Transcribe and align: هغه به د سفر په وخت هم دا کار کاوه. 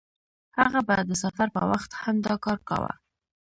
هغه 0.57 0.79
به 0.87 0.95
د 1.09 1.11
سفر 1.23 1.47
په 1.55 1.61
وخت 1.71 1.91
هم 2.01 2.15
دا 2.25 2.35
کار 2.45 2.59
کاوه. 2.67 2.91